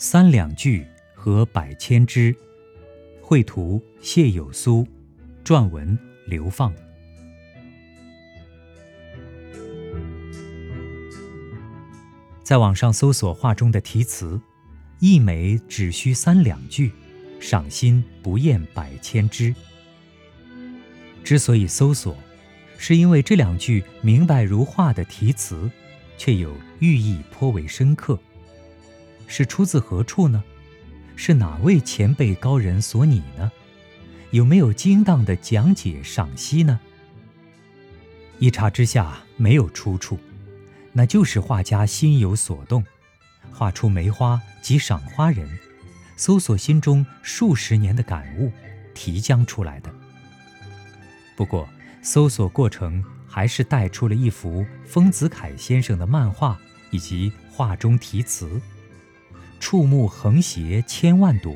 [0.00, 2.32] 三两句和百千枝，
[3.20, 4.86] 绘图谢有苏，
[5.44, 6.72] 撰文刘放。
[12.44, 14.40] 在网上搜索画中的题词，
[15.00, 16.92] 一枚只需三两句，
[17.40, 19.52] 赏心不厌百千枝。
[21.24, 22.16] 之所以搜索，
[22.78, 25.68] 是因为这两句明白如画的题词，
[26.16, 28.16] 却有寓意颇为深刻。
[29.28, 30.42] 是出自何处呢？
[31.14, 33.52] 是哪位前辈高人所拟呢？
[34.30, 36.80] 有没有精当的讲解赏析呢？
[38.38, 40.18] 一查之下没有出处，
[40.92, 42.84] 那就是画家心有所动，
[43.52, 45.48] 画出梅花及赏花人，
[46.16, 48.52] 搜索心中数十年的感悟，
[48.94, 49.92] 提将出来的。
[51.36, 51.68] 不过，
[52.00, 56.58] 搜索过程还是带出了一幅丰子恺先生的漫画
[56.90, 58.60] 以及画中题词。
[59.60, 61.54] 触目横斜千万朵，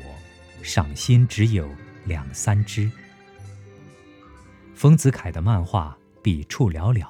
[0.61, 1.67] 赏心只有
[2.05, 2.91] 两三枝。
[4.75, 7.07] 丰子恺的漫画笔触寥寥，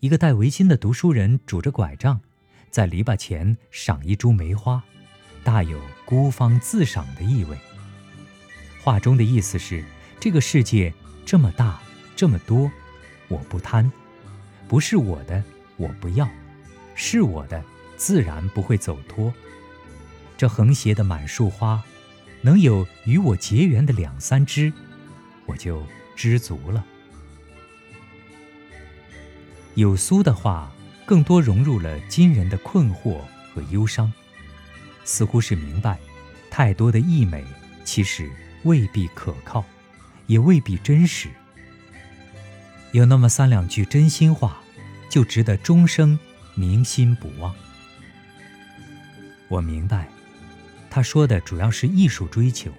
[0.00, 2.20] 一个戴围巾的读书人拄着拐杖，
[2.70, 4.82] 在篱笆前赏一株梅花，
[5.42, 7.56] 大有孤芳自赏的意味。
[8.82, 9.82] 画中的意思是：
[10.20, 10.92] 这个世界
[11.24, 11.80] 这么大，
[12.14, 12.70] 这么多，
[13.28, 13.90] 我不贪，
[14.68, 15.42] 不是我的
[15.78, 16.28] 我不要，
[16.94, 17.64] 是我的
[17.96, 19.32] 自然不会走脱。
[20.36, 21.82] 这横斜的满树花，
[22.42, 24.72] 能有与我结缘的两三枝，
[25.46, 25.82] 我就
[26.16, 26.84] 知足了。
[29.74, 30.70] 有苏的话，
[31.06, 33.20] 更多融入了今人的困惑
[33.52, 34.12] 和忧伤，
[35.04, 35.98] 似乎是明白，
[36.50, 37.44] 太多的溢美
[37.84, 38.30] 其实
[38.64, 39.64] 未必可靠，
[40.26, 41.28] 也未必真实。
[42.92, 44.60] 有那么三两句真心话，
[45.08, 46.18] 就值得终生
[46.54, 47.54] 铭心不忘。
[49.48, 50.08] 我明白。
[50.94, 52.70] 他说的主要是艺术追求。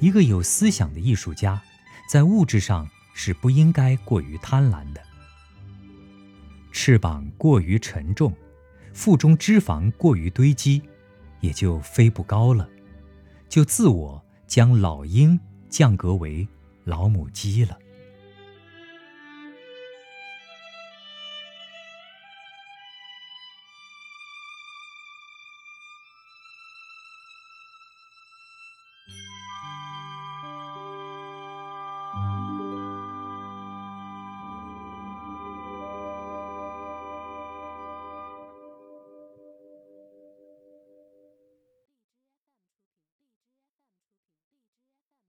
[0.00, 1.62] 一个有思想的艺术家，
[2.08, 5.00] 在物质上是不应该过于贪婪的。
[6.72, 8.34] 翅膀过于沉重，
[8.92, 10.82] 腹中脂肪过于堆积，
[11.38, 12.68] 也就飞不高了，
[13.48, 15.38] 就自我将老鹰
[15.68, 16.48] 降格为
[16.82, 17.78] 老母鸡了。